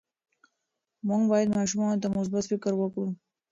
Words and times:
موږ 1.07 1.21
باید 1.31 1.55
ماشومانو 1.57 2.01
ته 2.01 2.07
مثبت 2.17 2.43
فکر 2.51 2.71
ورکړو. 2.77 3.07